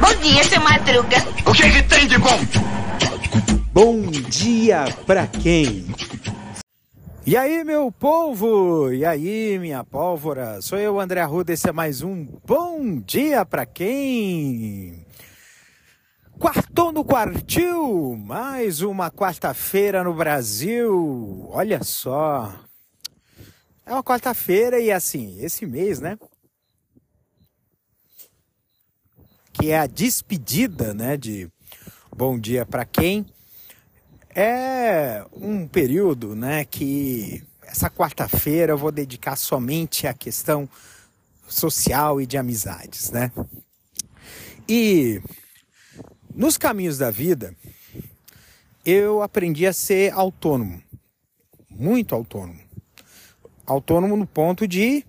[0.00, 1.16] Bom dia, seu Madruga.
[1.44, 2.38] O que, que tem de bom?
[3.72, 5.86] Bom dia pra quem?
[7.26, 8.92] E aí, meu povo?
[8.92, 10.62] E aí, minha pólvora?
[10.62, 15.04] Sou eu, André Arruda, esse é mais um Bom Dia Pra Quem?
[16.38, 21.48] Quartou no quartil, mais uma quarta-feira no Brasil.
[21.50, 22.54] Olha só.
[23.84, 26.16] É uma quarta-feira e assim, esse mês, né?
[29.58, 31.50] Que é a despedida, né, de
[32.14, 33.24] Bom Dia Pra Quem?
[34.34, 40.68] É um período, né, que essa quarta-feira eu vou dedicar somente à questão
[41.48, 43.32] social e de amizades, né?
[44.68, 45.22] E
[46.34, 47.56] nos caminhos da vida,
[48.84, 50.82] eu aprendi a ser autônomo,
[51.70, 52.60] muito autônomo.
[53.64, 55.02] Autônomo no ponto de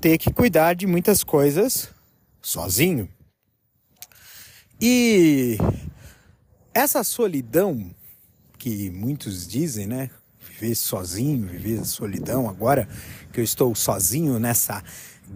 [0.00, 1.90] ter que cuidar de muitas coisas
[2.40, 3.06] sozinho.
[4.80, 5.58] E
[6.72, 7.90] essa solidão
[8.58, 10.10] que muitos dizem, né?
[10.40, 12.48] Viver sozinho, viver solidão.
[12.48, 12.88] Agora
[13.32, 14.82] que eu estou sozinho nessa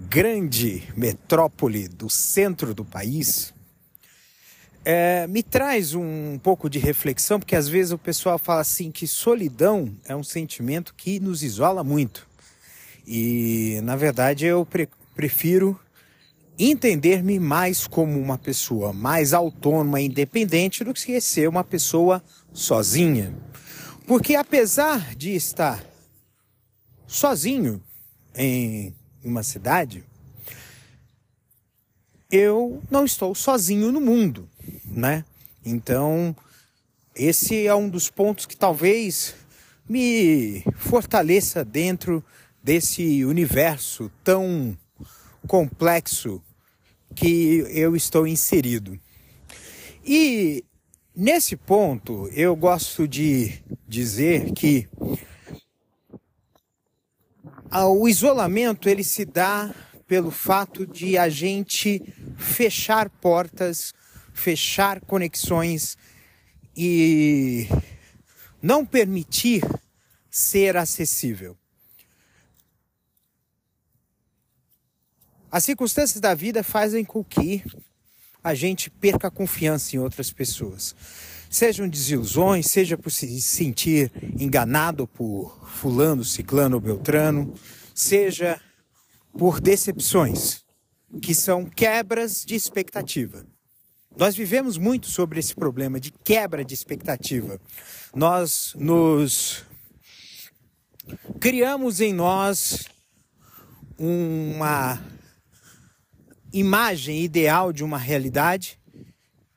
[0.08, 3.52] grande metrópole do centro do país,
[4.82, 9.06] é, me traz um pouco de reflexão, porque às vezes o pessoal fala assim que
[9.06, 12.26] solidão é um sentimento que nos isola muito.
[13.06, 15.78] E na verdade eu pre prefiro
[16.58, 23.34] entender-me mais como uma pessoa mais autônoma e independente do que ser uma pessoa sozinha.
[24.06, 25.84] Porque apesar de estar
[27.06, 27.82] sozinho
[28.36, 28.94] em
[29.24, 30.04] uma cidade,
[32.30, 34.48] eu não estou sozinho no mundo,
[34.84, 35.24] né?
[35.64, 36.36] Então,
[37.14, 39.34] esse é um dos pontos que talvez
[39.88, 42.24] me fortaleça dentro
[42.62, 44.76] desse universo tão
[45.46, 46.42] complexo
[47.14, 48.98] que eu estou inserido.
[50.04, 50.64] E
[51.14, 54.88] nesse ponto, eu gosto de dizer que
[57.72, 59.74] o isolamento ele se dá
[60.06, 62.02] pelo fato de a gente
[62.36, 63.92] fechar portas,
[64.32, 65.96] fechar conexões
[66.76, 67.66] e
[68.60, 69.62] não permitir
[70.30, 71.56] ser acessível.
[75.54, 77.62] As circunstâncias da vida fazem com que
[78.42, 80.96] a gente perca a confiança em outras pessoas.
[81.48, 87.54] Sejam desilusões, seja por se sentir enganado por fulano, ciclano ou beltrano,
[87.94, 88.60] seja
[89.38, 90.64] por decepções,
[91.22, 93.46] que são quebras de expectativa.
[94.16, 97.60] Nós vivemos muito sobre esse problema de quebra de expectativa.
[98.12, 99.64] Nós nos
[101.38, 102.88] criamos em nós
[103.96, 105.14] uma
[106.54, 108.78] imagem ideal de uma realidade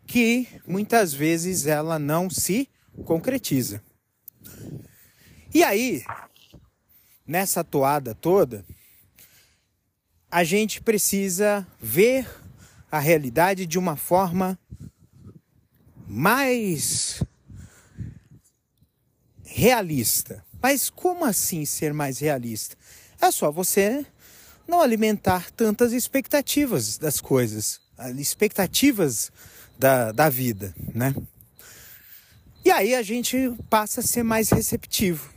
[0.08, 2.68] que muitas vezes ela não se
[3.06, 3.84] concretiza.
[5.53, 6.03] E aí,
[7.25, 8.66] nessa toada toda,
[10.31, 12.28] a gente precisa ver
[12.91, 14.57] a realidade de uma forma
[16.07, 17.22] mais
[19.44, 20.44] realista.
[20.59, 22.75] Mas como assim ser mais realista?
[23.22, 24.03] É só você
[24.68, 27.80] não alimentar tantas expectativas das coisas,
[28.18, 29.32] expectativas
[29.80, 31.16] da, da vida, né?
[32.66, 35.30] E aí a gente passa a ser mais receptivo.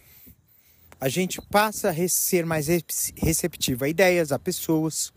[1.01, 2.67] A gente passa a ser mais
[3.17, 5.13] receptivo a ideias, a pessoas.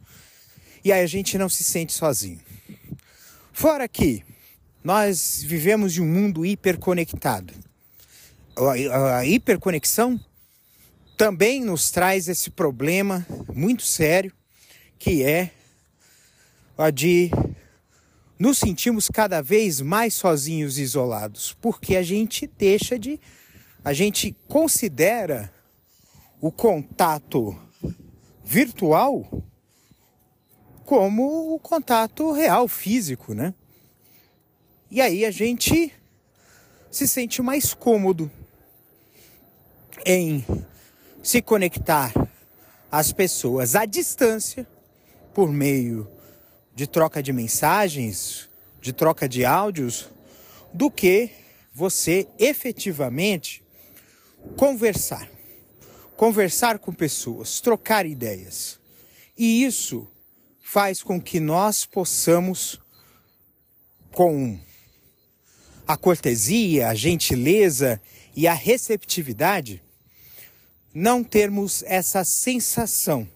[0.84, 2.40] E aí a gente não se sente sozinho.
[3.52, 4.24] Fora que
[4.84, 7.54] nós vivemos de um mundo hiperconectado.
[9.16, 10.20] A, hiperconexão
[11.18, 14.34] também nos traz esse problema muito sério,
[14.98, 15.52] que é
[16.78, 17.30] a de
[18.38, 23.20] nos sentimos cada vez mais sozinhos e isolados, porque a gente deixa de.
[23.86, 25.54] A gente considera
[26.42, 27.58] o contato
[28.44, 29.44] virtual
[30.84, 33.54] como o contato real, físico, né?
[34.92, 35.94] E aí a gente
[36.92, 38.30] se sente mais cômodo
[40.06, 40.46] em
[41.24, 42.14] se conectar
[42.92, 44.68] às pessoas à distância
[45.34, 46.08] por meio
[46.76, 48.50] de troca de mensagens,
[48.82, 50.10] de troca de áudios,
[50.74, 51.32] do que
[51.74, 53.64] você efetivamente
[54.58, 55.30] conversar.
[56.18, 58.80] Conversar com pessoas, trocar ideias.
[59.38, 60.08] E isso
[60.62, 62.80] faz com que nós possamos,
[64.12, 64.60] com
[65.88, 68.00] a cortesia, a gentileza
[68.36, 69.82] e a receptividade,
[70.94, 73.28] não termos essa sensação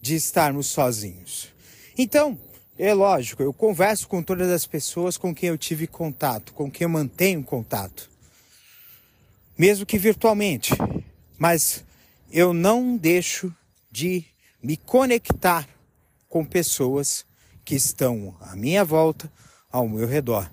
[0.00, 1.48] de estarmos sozinhos.
[1.96, 2.38] Então,
[2.78, 6.84] é lógico, eu converso com todas as pessoas com quem eu tive contato, com quem
[6.84, 8.10] eu mantenho contato,
[9.56, 10.72] mesmo que virtualmente,
[11.38, 11.84] mas
[12.32, 13.54] eu não deixo
[13.90, 14.24] de
[14.62, 15.68] me conectar
[16.28, 17.26] com pessoas
[17.64, 19.30] que estão à minha volta,
[19.70, 20.50] ao meu redor.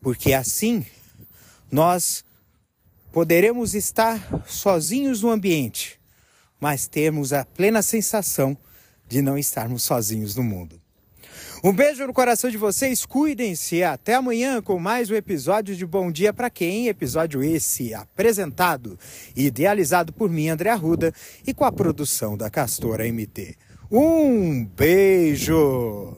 [0.00, 0.84] Porque assim
[1.70, 2.24] nós
[3.18, 5.98] poderemos estar sozinhos no ambiente,
[6.60, 8.56] mas termos a plena sensação
[9.08, 10.80] de não estarmos sozinhos no mundo.
[11.64, 13.82] Um beijo no coração de vocês, cuidem-se.
[13.82, 16.86] Até amanhã com mais um episódio de Bom Dia para Quem?
[16.86, 18.96] Episódio esse apresentado
[19.34, 21.12] e idealizado por mim, André Arruda,
[21.44, 23.56] e com a produção da Castora MT.
[23.90, 26.16] Um beijo!